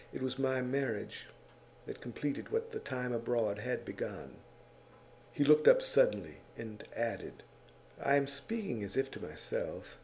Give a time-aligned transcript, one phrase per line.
[0.11, 1.27] It was my marriage
[1.85, 4.37] that completed what the time abroad had begun.'
[5.31, 7.43] He looked up suddenly, and added:
[8.03, 9.99] 'I am speaking as if to myself.